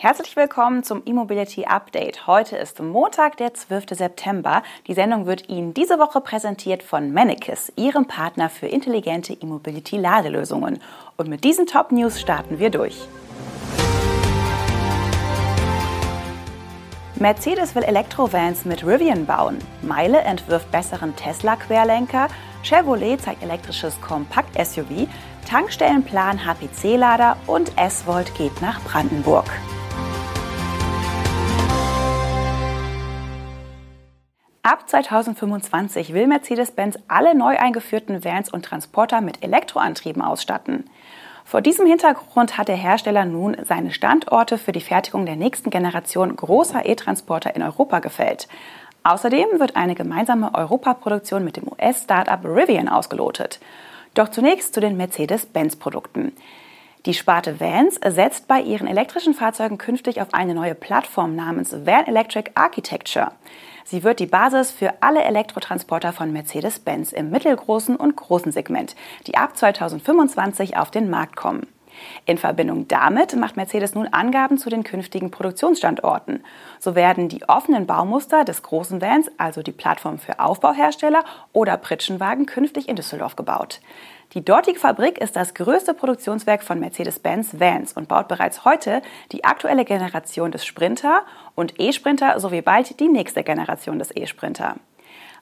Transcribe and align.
Herzlich 0.00 0.36
willkommen 0.36 0.84
zum 0.84 1.02
E-Mobility 1.04 1.64
Update. 1.64 2.28
Heute 2.28 2.56
ist 2.56 2.80
Montag, 2.80 3.36
der 3.36 3.52
12. 3.52 3.86
September. 3.90 4.62
Die 4.86 4.94
Sendung 4.94 5.26
wird 5.26 5.48
Ihnen 5.48 5.74
diese 5.74 5.98
Woche 5.98 6.20
präsentiert 6.20 6.84
von 6.84 7.12
Mannekes, 7.12 7.72
Ihrem 7.74 8.06
Partner 8.06 8.48
für 8.48 8.68
intelligente 8.68 9.32
E-Mobility 9.32 9.96
Ladelösungen. 9.96 10.78
Und 11.16 11.28
mit 11.28 11.42
diesen 11.42 11.66
Top 11.66 11.90
News 11.90 12.20
starten 12.20 12.60
wir 12.60 12.70
durch. 12.70 13.08
Mercedes 17.16 17.74
will 17.74 17.82
Elektrovans 17.82 18.64
mit 18.64 18.86
Rivian 18.86 19.26
bauen. 19.26 19.58
Meile 19.82 20.20
entwirft 20.20 20.70
besseren 20.70 21.16
Tesla-Querlenker. 21.16 22.28
Chevrolet 22.62 23.20
zeigt 23.20 23.42
elektrisches 23.42 24.00
Kompakt-SUV. 24.00 25.08
Tankstellenplan 25.50 26.46
HPC-Lader 26.46 27.36
und 27.48 27.76
S-Volt 27.76 28.32
geht 28.36 28.62
nach 28.62 28.80
Brandenburg. 28.84 29.50
Ab 34.70 34.86
2025 34.86 36.12
will 36.12 36.26
Mercedes-Benz 36.26 36.98
alle 37.08 37.34
neu 37.34 37.56
eingeführten 37.56 38.22
Vans 38.22 38.52
und 38.52 38.66
Transporter 38.66 39.22
mit 39.22 39.42
Elektroantrieben 39.42 40.20
ausstatten. 40.20 40.90
Vor 41.46 41.62
diesem 41.62 41.86
Hintergrund 41.86 42.58
hat 42.58 42.68
der 42.68 42.76
Hersteller 42.76 43.24
nun 43.24 43.56
seine 43.64 43.92
Standorte 43.92 44.58
für 44.58 44.72
die 44.72 44.82
Fertigung 44.82 45.24
der 45.24 45.36
nächsten 45.36 45.70
Generation 45.70 46.36
großer 46.36 46.84
E-Transporter 46.84 47.56
in 47.56 47.62
Europa 47.62 48.00
gefällt. 48.00 48.46
Außerdem 49.04 49.58
wird 49.58 49.74
eine 49.74 49.94
gemeinsame 49.94 50.54
Europaproduktion 50.54 51.46
mit 51.46 51.56
dem 51.56 51.66
US-Startup 51.66 52.44
Rivian 52.44 52.90
ausgelotet. 52.90 53.60
Doch 54.12 54.28
zunächst 54.28 54.74
zu 54.74 54.80
den 54.80 54.98
Mercedes-Benz-Produkten. 54.98 56.32
Die 57.06 57.14
Sparte 57.14 57.58
Vans 57.58 57.98
setzt 58.06 58.48
bei 58.48 58.60
ihren 58.60 58.86
elektrischen 58.86 59.32
Fahrzeugen 59.32 59.78
künftig 59.78 60.20
auf 60.20 60.34
eine 60.34 60.54
neue 60.54 60.74
Plattform 60.74 61.36
namens 61.36 61.72
Van 61.86 62.06
Electric 62.06 62.50
Architecture. 62.54 63.32
Sie 63.90 64.04
wird 64.04 64.20
die 64.20 64.26
Basis 64.26 64.70
für 64.70 65.02
alle 65.02 65.22
Elektrotransporter 65.22 66.12
von 66.12 66.30
Mercedes-Benz 66.30 67.12
im 67.12 67.30
mittelgroßen 67.30 67.96
und 67.96 68.16
großen 68.16 68.52
Segment, 68.52 68.94
die 69.26 69.38
ab 69.38 69.56
2025 69.56 70.76
auf 70.76 70.90
den 70.90 71.08
Markt 71.08 71.36
kommen. 71.36 71.66
In 72.26 72.38
Verbindung 72.38 72.88
damit 72.88 73.34
macht 73.36 73.56
Mercedes 73.56 73.94
nun 73.94 74.08
Angaben 74.08 74.58
zu 74.58 74.70
den 74.70 74.84
künftigen 74.84 75.30
Produktionsstandorten. 75.30 76.44
So 76.78 76.94
werden 76.94 77.28
die 77.28 77.48
offenen 77.48 77.86
Baumuster 77.86 78.44
des 78.44 78.62
großen 78.62 79.00
Vans, 79.00 79.30
also 79.38 79.62
die 79.62 79.72
Plattform 79.72 80.18
für 80.18 80.40
Aufbauhersteller 80.40 81.24
oder 81.52 81.76
Pritschenwagen, 81.76 82.46
künftig 82.46 82.88
in 82.88 82.96
Düsseldorf 82.96 83.36
gebaut. 83.36 83.80
Die 84.34 84.44
dortige 84.44 84.78
Fabrik 84.78 85.18
ist 85.18 85.36
das 85.36 85.54
größte 85.54 85.94
Produktionswerk 85.94 86.62
von 86.62 86.78
Mercedes-Benz 86.80 87.58
Vans 87.58 87.94
und 87.94 88.08
baut 88.08 88.28
bereits 88.28 88.66
heute 88.66 89.00
die 89.32 89.44
aktuelle 89.44 89.86
Generation 89.86 90.52
des 90.52 90.66
Sprinter 90.66 91.22
und 91.54 91.80
E-Sprinter 91.80 92.38
sowie 92.38 92.60
bald 92.60 93.00
die 93.00 93.08
nächste 93.08 93.42
Generation 93.42 93.98
des 93.98 94.14
E-Sprinter. 94.14 94.76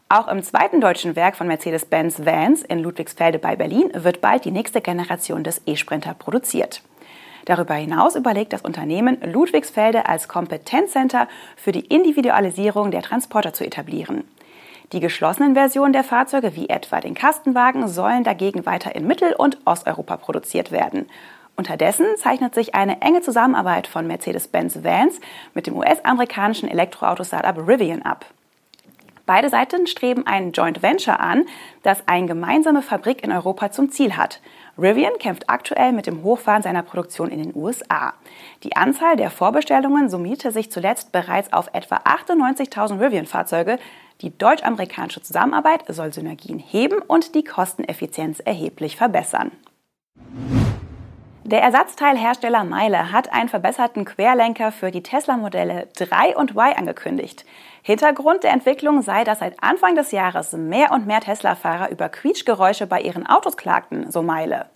Auch 0.09 0.29
im 0.29 0.41
zweiten 0.45 0.81
deutschen 0.81 1.17
Werk 1.17 1.35
von 1.35 1.49
Mercedes-Benz 1.49 2.25
Vans 2.25 2.63
in 2.63 2.79
Ludwigsfelde 2.79 3.41
bei 3.41 3.57
Berlin 3.57 3.91
wird 3.93 4.21
bald 4.21 4.45
die 4.45 4.53
nächste 4.53 4.81
Generation 4.81 5.43
des 5.43 5.63
E-Sprinter 5.67 6.15
produziert. 6.15 6.81
Darüber 7.45 7.75
hinaus 7.75 8.15
überlegt 8.15 8.53
das 8.53 8.63
Unternehmen, 8.63 9.19
Ludwigsfelde 9.21 10.07
als 10.07 10.29
Kompetenzcenter 10.29 11.27
für 11.57 11.73
die 11.73 11.87
Individualisierung 11.87 12.93
der 12.93 13.03
Transporter 13.03 13.53
zu 13.53 13.67
etablieren. 13.67 14.23
Die 14.93 15.01
geschlossenen 15.01 15.55
Versionen 15.55 15.93
der 15.93 16.05
Fahrzeuge, 16.05 16.55
wie 16.55 16.69
etwa 16.69 17.01
den 17.01 17.15
Kastenwagen, 17.15 17.89
sollen 17.89 18.23
dagegen 18.23 18.65
weiter 18.65 18.95
in 18.95 19.09
Mittel- 19.09 19.35
und 19.35 19.59
Osteuropa 19.65 20.19
produziert 20.19 20.71
werden. 20.71 21.07
Unterdessen 21.57 22.07
zeichnet 22.17 22.55
sich 22.55 22.77
eine 22.77 23.03
enge 23.03 23.23
Zusammenarbeit 23.23 23.89
von 23.89 24.07
Mercedes-Benz 24.07 24.85
Vans 24.85 25.19
mit 25.53 25.67
dem 25.67 25.77
US-amerikanischen 25.77 26.69
Elektroauto-Startup 26.69 27.67
Rivian 27.67 28.03
ab. 28.03 28.27
Beide 29.27 29.49
Seiten 29.49 29.89
streben 29.89 30.25
ein 30.25 30.53
Joint 30.53 30.83
Venture 30.83 31.19
an, 31.19 31.47
das 31.83 32.07
eine 32.07 32.29
gemeinsame 32.29 32.81
Fabrik 32.81 33.25
in 33.25 33.33
Europa 33.33 33.73
zum 33.73 33.91
Ziel 33.91 34.17
hat. 34.17 34.41
Rivian 34.79 35.19
kämpft 35.19 35.51
aktuell 35.51 35.93
mit 35.93 36.07
dem 36.07 36.23
Hochfahren 36.23 36.63
seiner 36.63 36.85
Produktion 36.85 37.31
in 37.31 37.43
den 37.43 37.57
USA. 37.57 38.15
Die 38.63 38.77
Anzahl 38.77 39.17
der 39.17 39.31
Vorbestellungen 39.31 40.09
summierte 40.09 40.53
sich 40.53 40.71
zuletzt 40.71 41.11
bereits 41.11 41.53
auf 41.53 41.69
etwa 41.73 41.97
98.000 41.97 43.01
Rivian-Fahrzeuge, 43.01 43.79
die 44.23 44.37
deutsch-amerikanische 44.37 45.23
Zusammenarbeit 45.23 45.85
soll 45.89 46.13
Synergien 46.13 46.59
heben 46.59 47.01
und 47.01 47.35
die 47.35 47.45
Kosteneffizienz 47.45 48.41
erheblich 48.41 48.97
verbessern. 48.97 49.51
Der 51.47 51.63
Ersatzteilhersteller 51.63 52.65
Meile 52.65 53.13
hat 53.13 53.33
einen 53.33 53.49
verbesserten 53.49 54.05
Querlenker 54.05 54.73
für 54.73 54.91
die 54.91 55.05
Tesla-Modelle 55.05 55.87
3 55.97 56.37
und 56.37 56.57
Y 56.57 56.77
angekündigt. 56.77 57.45
Hintergrund 57.83 58.43
der 58.43 58.51
Entwicklung 58.51 59.01
sei, 59.03 59.23
dass 59.23 59.39
seit 59.39 59.63
Anfang 59.63 59.95
des 59.95 60.11
Jahres 60.11 60.55
mehr 60.55 60.91
und 60.91 61.07
mehr 61.07 61.21
Tesla-Fahrer 61.21 61.91
über 61.91 62.09
Quietschgeräusche 62.09 62.89
bei 62.89 63.01
ihren 63.01 63.29
Autos 63.29 63.57
klagten, 63.57 64.11
so 64.11 64.23
Meile. 64.23 64.67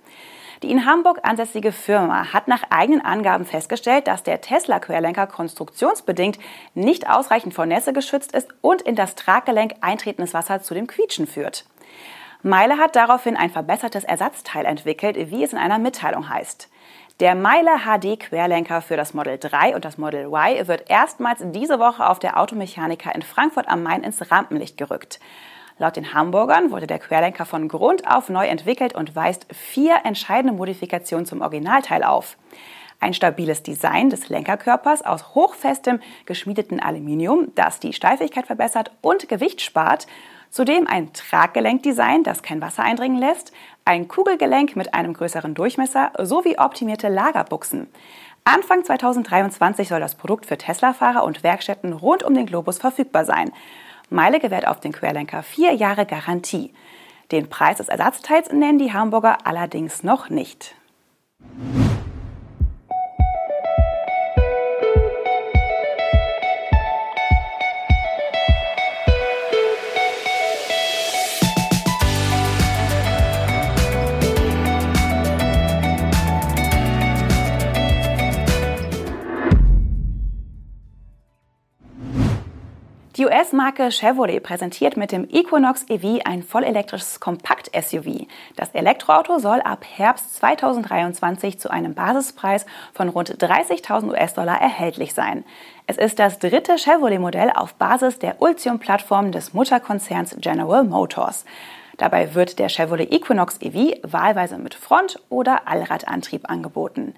Die 0.63 0.71
in 0.71 0.87
Hamburg 0.87 1.19
ansässige 1.25 1.73
Firma 1.73 2.33
hat 2.33 2.47
nach 2.47 2.63
eigenen 2.71 3.05
Angaben 3.05 3.47
festgestellt, 3.47 4.07
dass 4.07 4.23
der 4.23 4.41
Tesla-Querlenker 4.41 5.27
konstruktionsbedingt 5.27 6.39
nicht 6.75 7.11
ausreichend 7.11 7.53
vor 7.53 7.67
Nässe 7.67 7.93
geschützt 7.93 8.31
ist 8.31 8.47
und 8.61 8.81
in 8.83 8.95
das 8.95 9.17
Traggelenk 9.17 9.75
eintretendes 9.81 10.35
Wasser 10.35 10.63
zu 10.63 10.75
dem 10.75 10.87
Quietschen 10.87 11.27
führt. 11.27 11.65
Meile 12.43 12.79
hat 12.79 12.97
daraufhin 12.97 13.37
ein 13.37 13.51
verbessertes 13.51 14.05
Ersatzteil 14.05 14.65
entwickelt, 14.65 15.17
wie 15.31 15.45
es 15.45 15.53
in 15.53 15.59
einer 15.59 15.79
Mitteilung 15.79 16.29
heißt. 16.29 16.69
Der 17.21 17.35
Meile 17.35 17.81
HD 17.81 18.19
Querlenker 18.19 18.81
für 18.81 18.97
das 18.97 19.13
Model 19.13 19.37
3 19.39 19.75
und 19.75 19.85
das 19.85 19.99
Model 19.99 20.25
Y 20.33 20.67
wird 20.67 20.89
erstmals 20.89 21.41
diese 21.45 21.79
Woche 21.79 22.09
auf 22.09 22.19
der 22.19 22.41
Automechaniker 22.41 23.15
in 23.15 23.21
Frankfurt 23.21 23.69
am 23.69 23.83
Main 23.83 24.03
ins 24.03 24.31
Rampenlicht 24.31 24.79
gerückt. 24.79 25.21
Laut 25.77 25.97
den 25.97 26.15
Hamburgern 26.15 26.71
wurde 26.71 26.87
der 26.87 26.99
Querlenker 26.99 27.45
von 27.45 27.69
Grund 27.69 28.07
auf 28.07 28.31
neu 28.31 28.47
entwickelt 28.47 28.95
und 28.95 29.15
weist 29.15 29.47
vier 29.53 29.97
entscheidende 30.05 30.57
Modifikationen 30.57 31.27
zum 31.27 31.43
Originalteil 31.43 32.05
auf. 32.05 32.39
Ein 33.01 33.15
stabiles 33.15 33.63
Design 33.63 34.09
des 34.09 34.31
Lenkerkörpers 34.31 35.03
aus 35.03 35.35
hochfestem 35.35 36.01
geschmiedeten 36.27 36.81
Aluminium, 36.81 37.53
das 37.55 37.81
die 37.81 37.95
Steifigkeit 37.95 38.47
verbessert 38.47 38.93
und 39.01 39.29
Gewicht 39.29 39.63
spart. 39.63 40.07
Zudem 40.51 40.89
ein 40.89 41.13
Traggelenkdesign, 41.13 42.25
das 42.25 42.43
kein 42.43 42.61
Wasser 42.61 42.83
eindringen 42.83 43.19
lässt, 43.19 43.53
ein 43.85 44.09
Kugelgelenk 44.09 44.75
mit 44.75 44.95
einem 44.95 45.15
größeren 45.15 45.55
Durchmesser 45.55 46.13
sowie 46.19 46.59
optimierte 46.59 47.09
Lagerbuchsen. 47.09 47.87
Anfang 48.43 48.85
2023 48.85 49.87
soll 49.87 50.01
das 50.01 50.17
Produkt 50.17 50.47
für 50.47 50.59
Tesla-Fahrer 50.59 51.23
und 51.23 51.45
Werkstätten 51.45 51.93
rund 51.93 52.25
um 52.25 52.35
den 52.35 52.47
Globus 52.47 52.79
verfügbar 52.79 53.25
sein. 53.25 53.53
Meile 54.09 54.41
gewährt 54.41 54.67
auf 54.67 54.81
den 54.81 54.93
Querlenker 54.93 55.45
vier 55.45 55.73
Jahre 55.73 56.05
Garantie. 56.05 56.73
Den 57.31 57.49
Preis 57.49 57.77
des 57.77 57.89
Ersatzteils 57.89 58.51
nennen 58.51 58.81
die 58.81 58.93
Hamburger 58.93 59.47
allerdings 59.47 60.03
noch 60.03 60.31
nicht. 60.31 60.75
Die 83.21 83.27
US-Marke 83.27 83.91
Chevrolet 83.91 84.41
präsentiert 84.41 84.97
mit 84.97 85.13
dem 85.13 85.29
Equinox 85.29 85.85
EV 85.91 86.23
ein 86.25 86.43
vollelektrisches 86.43 87.21
Kompakt-SUV. 87.21 88.27
Das 88.57 88.71
Elektroauto 88.71 89.39
soll 89.39 89.61
ab 89.61 89.85
Herbst 89.87 90.37
2023 90.37 91.61
zu 91.61 91.71
einem 91.71 91.93
Basispreis 91.93 92.65
von 92.95 93.11
rund 93.11 93.37
30.000 93.37 94.09
US-Dollar 94.09 94.59
erhältlich 94.59 95.13
sein. 95.13 95.45
Es 95.87 95.99
ist 95.99 96.19
das 96.19 96.39
dritte 96.39 96.79
Chevrolet-Modell 96.79 97.51
auf 97.55 97.75
Basis 97.75 98.19
der 98.19 98.41
Ultium-Plattform 98.41 99.33
des 99.33 99.53
Mutterkonzerns 99.53 100.37
General 100.39 100.83
Motors. 100.83 101.45
Dabei 101.99 102.35
wird 102.35 102.59
der 102.59 102.71
Chevrolet 102.71 103.13
Equinox 103.13 103.59
EV 103.61 103.99
wahlweise 104.03 104.57
mit 104.57 104.75
Front- 104.75 105.21
oder 105.29 105.69
Allradantrieb 105.69 106.49
angeboten. 106.49 107.15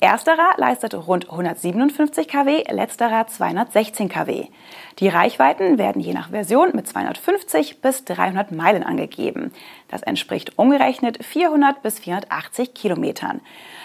Ersterer 0.00 0.54
leistet 0.58 0.94
rund 0.94 1.28
157 1.28 2.28
kW, 2.28 2.62
letzterer 2.70 3.26
216 3.26 4.08
kW. 4.08 4.46
Die 5.00 5.08
Reichweiten 5.08 5.76
werden 5.76 6.00
je 6.00 6.14
nach 6.14 6.30
Version 6.30 6.70
mit 6.72 6.86
250 6.86 7.80
bis 7.80 8.04
300 8.04 8.52
Meilen 8.52 8.84
angegeben. 8.84 9.52
Das 9.88 10.02
entspricht 10.02 10.56
umgerechnet 10.56 11.24
400 11.24 11.82
bis 11.82 11.98
480 11.98 12.74
Kilometern. 12.74 13.40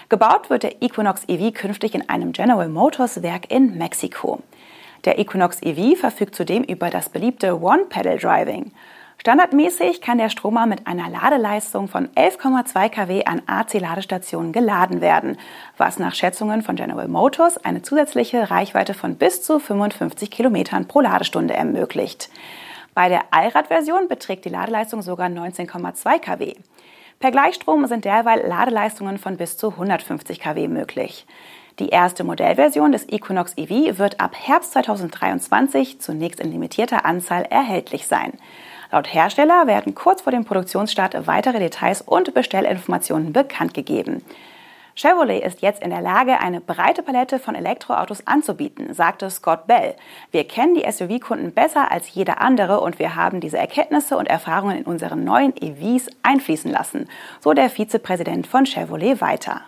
Gebaut 0.08 0.52
wird 0.52 0.62
der 0.62 0.84
Equinox 0.84 1.24
EV 1.28 1.52
künftig 1.52 1.96
in 1.96 2.08
einem 2.08 2.32
General 2.32 2.70
Motors 2.70 3.24
Werk 3.24 3.52
in 3.52 3.80
Mexiko. 3.80 4.44
Der 5.06 5.18
Equinox 5.18 5.64
EV 5.64 6.00
verfügt 6.00 6.36
zudem 6.36 6.64
über 6.64 6.92
das 6.92 7.10
beliebte 7.10 7.60
One-Pedal 7.60 8.20
Driving. 8.20 8.72
Standardmäßig 9.18 10.02
kann 10.02 10.18
der 10.18 10.30
Stromer 10.30 10.66
mit 10.66 10.86
einer 10.86 11.10
Ladeleistung 11.10 11.88
von 11.88 12.10
11,2 12.10 12.90
kW 12.90 13.26
an 13.26 13.42
AC-Ladestationen 13.46 14.52
geladen 14.52 15.00
werden, 15.00 15.38
was 15.78 15.98
nach 15.98 16.14
Schätzungen 16.14 16.62
von 16.62 16.76
General 16.76 17.08
Motors 17.08 17.58
eine 17.64 17.82
zusätzliche 17.82 18.52
Reichweite 18.52 18.94
von 18.94 19.16
bis 19.16 19.42
zu 19.42 19.60
55 19.60 20.30
Kilometern 20.30 20.88
pro 20.88 21.00
Ladestunde 21.00 21.54
ermöglicht. 21.54 22.30
Bei 22.94 23.10
der 23.10 23.22
Allrad-Version 23.32 24.08
beträgt 24.08 24.46
die 24.46 24.50
Ladeleistung 24.50 25.02
sogar 25.02 25.28
19,2 25.28 26.20
kW. 26.20 26.56
Per 27.20 27.32
Gleichstrom 27.32 27.88
sind 27.88 28.06
derweil 28.06 28.46
Ladeleistungen 28.46 29.18
von 29.18 29.38
bis 29.38 29.58
zu 29.58 29.70
150 29.70 30.42
kW 30.42 30.68
möglich. 30.68 31.26
Die 31.80 31.90
erste 31.90 32.24
Modellversion 32.24 32.92
des 32.92 33.10
Equinox 33.10 33.54
EV 33.58 33.98
wird 33.98 34.20
ab 34.20 34.36
Herbst 34.38 34.74
2023 34.74 36.00
zunächst 36.00 36.40
in 36.40 36.52
limitierter 36.52 37.06
Anzahl 37.06 37.44
erhältlich 37.44 38.06
sein. 38.06 38.34
Laut 38.94 39.12
Hersteller 39.12 39.66
werden 39.66 39.96
kurz 39.96 40.22
vor 40.22 40.30
dem 40.30 40.46
Produktionsstart 40.46 41.26
weitere 41.26 41.58
Details 41.58 42.04
und 42.04 42.32
Bestellinformationen 42.36 43.34
bekannt 43.34 43.74
gegeben. 43.74 44.24
Chevrolet 44.96 45.44
ist 45.44 45.64
jetzt 45.64 45.82
in 45.82 45.90
der 45.90 46.02
Lage, 46.02 46.40
eine 46.40 46.62
breite 46.62 47.02
Palette 47.02 47.40
von 47.40 47.56
Elektroautos 47.56 48.28
anzubieten, 48.28 48.94
sagte 48.94 49.32
Scott 49.32 49.66
Bell. 49.66 49.96
Wir 50.30 50.48
kennen 50.48 50.76
die 50.76 50.86
SUV-Kunden 50.88 51.56
besser 51.56 51.92
als 51.92 52.14
jeder 52.14 52.40
andere 52.40 52.82
und 52.82 53.00
wir 53.00 53.16
haben 53.16 53.40
diese 53.40 53.58
Erkenntnisse 53.58 54.16
und 54.16 54.28
Erfahrungen 54.28 54.78
in 54.78 54.86
unseren 54.86 55.24
neuen 55.24 55.56
EVs 55.60 56.12
einfließen 56.22 56.70
lassen, 56.70 57.10
so 57.40 57.54
der 57.54 57.72
Vizepräsident 57.72 58.46
von 58.46 58.68
Chevrolet 58.68 59.22
weiter. 59.22 59.62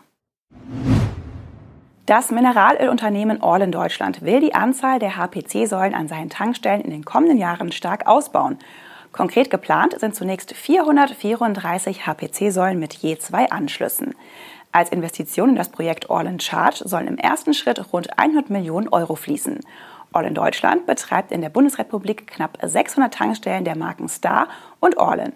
Das 2.06 2.30
Mineralölunternehmen 2.30 3.42
Orlen 3.42 3.72
Deutschland 3.72 4.22
will 4.22 4.39
die 4.39 4.54
Anzahl 4.54 5.00
der 5.00 5.18
HPC-Säulen 5.18 5.95
an 5.95 6.07
seinen 6.07 6.30
Tankstellen 6.30 6.81
in 6.81 6.92
den 6.92 7.06
kommenden 7.06 7.39
Jahren 7.39 7.72
stark 7.72 8.06
ausbauen. 8.06 8.60
Konkret 9.16 9.50
geplant 9.50 9.98
sind 9.98 10.14
zunächst 10.14 10.54
434 10.54 12.06
HPC-Säulen 12.06 12.78
mit 12.78 12.96
je 12.96 13.18
zwei 13.18 13.50
Anschlüssen. 13.50 14.14
Als 14.74 14.90
Investition 14.90 15.52
in 15.52 15.56
das 15.56 15.70
Projekt 15.70 16.10
Orlen 16.10 16.42
Charge 16.42 16.86
sollen 16.86 17.08
im 17.08 17.18
ersten 17.18 17.54
Schritt 17.54 17.94
rund 17.94 18.20
100 18.20 18.50
Millionen 18.50 18.90
Euro 18.90 19.16
fließen. 19.16 19.62
Orlen 20.12 20.34
Deutschland 20.34 20.86
betreibt 20.86 21.32
in 21.32 21.40
der 21.40 21.48
Bundesrepublik 21.48 22.28
knapp 22.28 22.58
600 22.62 23.14
Tankstellen 23.14 23.64
der 23.64 23.78
Marken 23.78 24.10
Star 24.10 24.50
und 24.82 24.98
Orlen. 24.98 25.32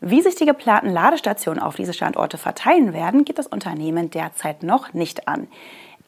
Wie 0.00 0.20
sich 0.20 0.34
die 0.34 0.46
geplanten 0.46 0.90
Ladestationen 0.90 1.62
auf 1.62 1.76
diese 1.76 1.92
Standorte 1.92 2.38
verteilen 2.38 2.92
werden, 2.92 3.24
gibt 3.24 3.38
das 3.38 3.46
Unternehmen 3.46 4.10
derzeit 4.10 4.64
noch 4.64 4.94
nicht 4.94 5.28
an. 5.28 5.46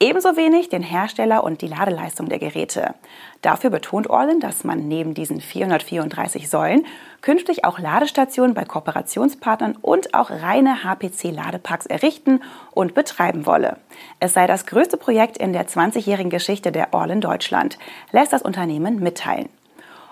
Ebenso 0.01 0.37
wenig 0.37 0.69
den 0.69 0.83
Hersteller 0.83 1.45
und 1.45 1.63
die 1.63 1.69
Ladeleistung 1.69 2.29
der 2.29 2.41
Geräte. 2.41 2.95
Dafür 3.43 3.71
betont 3.71 4.11
Orlen, 4.11 4.41
dass 4.41 4.65
man 4.65 4.89
neben 4.89 5.15
diesen 5.15 5.41
434 5.41 6.51
Säulen 6.51 6.85
künftig 7.21 7.65
auch 7.65 7.79
Ladestationen 7.79 8.55
bei 8.55 8.65
Kooperationspartnern 8.65 9.77
und 9.81 10.13
auch 10.13 10.31
reine 10.31 10.83
HPC-Ladeparks 10.83 11.87
errichten 11.87 12.41
und 12.73 12.95
betreiben 12.95 13.47
wolle. 13.47 13.77
Es 14.19 14.33
sei 14.33 14.49
das 14.49 14.67
größte 14.67 14.97
Projekt 14.97 15.39
in 15.39 15.53
der 15.53 15.69
20-jährigen 15.69 16.31
Geschichte 16.31 16.73
der 16.73 16.93
Orlen 16.93 17.21
Deutschland, 17.21 17.79
lässt 18.11 18.33
das 18.33 18.43
Unternehmen 18.43 18.99
mitteilen. 18.99 19.49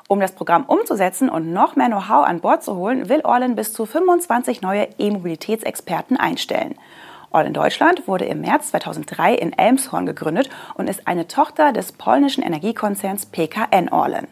Um 0.07 0.21
das 0.21 0.33
Programm 0.33 0.65
umzusetzen 0.67 1.29
und 1.29 1.53
noch 1.53 1.75
mehr 1.75 1.89
Know-how 1.89 2.25
an 2.25 2.41
Bord 2.41 2.63
zu 2.63 2.77
holen, 2.77 3.09
will 3.09 3.23
Orlen 3.23 3.57
bis 3.57 3.73
zu 3.73 3.87
25 3.87 4.63
neue 4.63 4.89
E-Mobilitätsexperten 4.99 6.17
einstellen. 6.17 6.77
All 7.33 7.47
in 7.47 7.55
Deutschland 7.55 8.07
wurde 8.07 8.27
im 8.27 8.43
März 8.43 8.71
2003 8.71 9.35
in 9.35 9.53
Elmshorn 9.53 10.07
gegründet 10.07 10.51
und 10.75 10.89
ist 10.89 11.09
eine 11.09 11.29
Tochter 11.29 11.73
des 11.73 11.93
polnischen 11.93 12.43
Energiekonzerns 12.43 13.27
PKN 13.27 13.89
Orlen. 13.91 14.29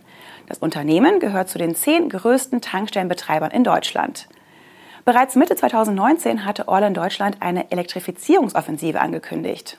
Das 0.47 0.59
Unternehmen 0.59 1.21
gehört 1.21 1.49
zu 1.49 1.59
den 1.59 1.75
zehn 1.75 2.09
größten 2.09 2.61
Tankstellenbetreibern 2.61 3.51
in 3.51 3.65
Deutschland. 3.65 4.29
Bereits 5.05 5.35
Mitte 5.35 5.57
2019 5.57 6.45
hatte 6.45 6.69
Orlen 6.69 6.93
Deutschland 6.93 7.39
eine 7.41 7.71
Elektrifizierungsoffensive 7.71 9.01
angekündigt. 9.01 9.79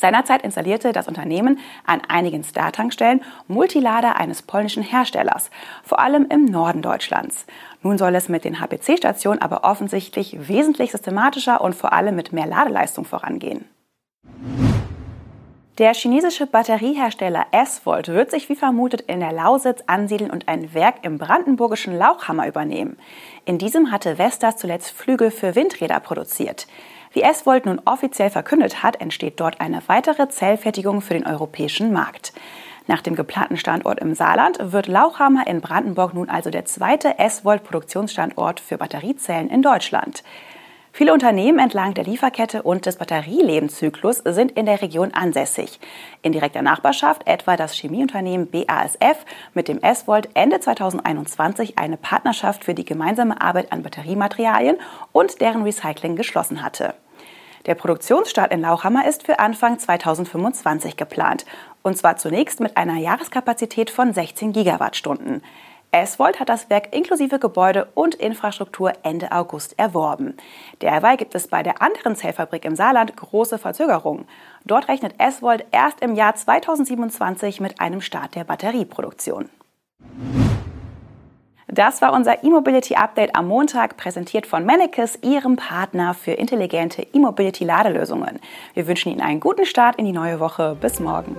Seinerzeit 0.00 0.42
installierte 0.42 0.92
das 0.92 1.08
Unternehmen 1.08 1.58
an 1.84 2.00
einigen 2.08 2.42
Star-Tankstellen 2.42 3.22
Multilader 3.48 4.16
eines 4.16 4.40
polnischen 4.40 4.82
Herstellers, 4.82 5.50
vor 5.84 5.98
allem 5.98 6.26
im 6.30 6.46
Norden 6.46 6.80
Deutschlands. 6.80 7.44
Nun 7.82 7.98
soll 7.98 8.14
es 8.14 8.30
mit 8.30 8.44
den 8.44 8.60
HPC-Stationen 8.60 9.42
aber 9.42 9.62
offensichtlich 9.64 10.48
wesentlich 10.48 10.92
systematischer 10.92 11.60
und 11.60 11.74
vor 11.74 11.92
allem 11.92 12.16
mit 12.16 12.32
mehr 12.32 12.46
Ladeleistung 12.46 13.04
vorangehen. 13.04 13.66
Der 15.78 15.94
chinesische 15.94 16.46
Batteriehersteller 16.46 17.46
S-Volt 17.52 18.08
wird 18.08 18.30
sich 18.30 18.48
wie 18.50 18.56
vermutet 18.56 19.02
in 19.02 19.20
der 19.20 19.32
Lausitz 19.32 19.82
ansiedeln 19.86 20.30
und 20.30 20.46
ein 20.46 20.74
Werk 20.74 20.96
im 21.02 21.16
brandenburgischen 21.16 21.96
Lauchhammer 21.96 22.46
übernehmen. 22.46 22.98
In 23.46 23.56
diesem 23.56 23.90
hatte 23.90 24.16
Vestas 24.16 24.56
zuletzt 24.56 24.90
Flügel 24.90 25.30
für 25.30 25.54
Windräder 25.54 26.00
produziert. 26.00 26.66
Wie 27.12 27.22
S-Volt 27.22 27.66
nun 27.66 27.80
offiziell 27.86 28.30
verkündet 28.30 28.84
hat, 28.84 29.00
entsteht 29.00 29.40
dort 29.40 29.60
eine 29.60 29.82
weitere 29.88 30.28
Zellfertigung 30.28 31.00
für 31.00 31.14
den 31.14 31.26
europäischen 31.26 31.92
Markt. 31.92 32.32
Nach 32.86 33.02
dem 33.02 33.16
geplanten 33.16 33.56
Standort 33.56 34.00
im 34.00 34.14
Saarland 34.14 34.58
wird 34.60 34.86
Lauchhammer 34.86 35.46
in 35.46 35.60
Brandenburg 35.60 36.14
nun 36.14 36.28
also 36.28 36.50
der 36.50 36.64
zweite 36.64 37.18
S-Volt-Produktionsstandort 37.18 38.60
für 38.60 38.78
Batteriezellen 38.78 39.48
in 39.50 39.62
Deutschland. 39.62 40.22
Viele 40.92 41.12
Unternehmen 41.12 41.60
entlang 41.60 41.94
der 41.94 42.04
Lieferkette 42.04 42.62
und 42.62 42.84
des 42.84 42.96
Batterielebenszyklus 42.96 44.22
sind 44.24 44.52
in 44.52 44.66
der 44.66 44.82
Region 44.82 45.14
ansässig. 45.14 45.78
In 46.22 46.32
direkter 46.32 46.62
Nachbarschaft 46.62 47.26
etwa 47.26 47.56
das 47.56 47.74
Chemieunternehmen 47.74 48.50
BASF, 48.50 49.24
mit 49.54 49.68
dem 49.68 49.80
S-Volt 49.80 50.28
Ende 50.34 50.58
2021 50.58 51.78
eine 51.78 51.96
Partnerschaft 51.96 52.64
für 52.64 52.74
die 52.74 52.84
gemeinsame 52.84 53.40
Arbeit 53.40 53.72
an 53.72 53.82
Batteriematerialien 53.82 54.78
und 55.12 55.40
deren 55.40 55.62
Recycling 55.62 56.16
geschlossen 56.16 56.62
hatte. 56.62 56.94
Der 57.66 57.74
Produktionsstart 57.74 58.52
in 58.52 58.62
Lauchhammer 58.62 59.06
ist 59.06 59.24
für 59.24 59.38
Anfang 59.38 59.78
2025 59.78 60.96
geplant. 60.96 61.44
Und 61.82 61.96
zwar 61.96 62.16
zunächst 62.16 62.60
mit 62.60 62.76
einer 62.76 62.96
Jahreskapazität 62.96 63.90
von 63.90 64.12
16 64.12 64.52
Gigawattstunden. 64.52 65.42
S-Volt 65.92 66.38
hat 66.38 66.48
das 66.48 66.70
Werk 66.70 66.94
inklusive 66.94 67.40
Gebäude 67.40 67.88
und 67.94 68.14
Infrastruktur 68.14 68.92
Ende 69.02 69.32
August 69.32 69.76
erworben. 69.78 70.36
Derweil 70.82 71.16
gibt 71.16 71.34
es 71.34 71.48
bei 71.48 71.62
der 71.62 71.82
anderen 71.82 72.14
Zellfabrik 72.14 72.64
im 72.64 72.76
Saarland 72.76 73.16
große 73.16 73.58
Verzögerungen. 73.58 74.26
Dort 74.64 74.88
rechnet 74.88 75.14
S-Volt 75.18 75.66
erst 75.72 76.00
im 76.00 76.14
Jahr 76.14 76.36
2027 76.36 77.60
mit 77.60 77.80
einem 77.80 78.00
Start 78.00 78.36
der 78.36 78.44
Batterieproduktion. 78.44 79.48
Das 81.66 82.02
war 82.02 82.12
unser 82.12 82.42
E-Mobility 82.42 82.96
Update 82.96 83.36
am 83.36 83.46
Montag, 83.46 83.96
präsentiert 83.96 84.46
von 84.46 84.64
Mannekes, 84.64 85.18
Ihrem 85.22 85.56
Partner 85.56 86.14
für 86.14 86.32
intelligente 86.32 87.06
E-Mobility-Ladelösungen. 87.12 88.40
Wir 88.74 88.88
wünschen 88.88 89.12
Ihnen 89.12 89.20
einen 89.20 89.40
guten 89.40 89.64
Start 89.64 89.96
in 89.96 90.04
die 90.04 90.12
neue 90.12 90.40
Woche. 90.40 90.76
Bis 90.80 90.98
morgen. 90.98 91.36